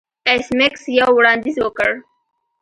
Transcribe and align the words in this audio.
ایس 0.29 0.47
میکس 0.57 0.83
یو 0.99 1.09
وړاندیز 1.17 1.57
وکړ 1.61 1.91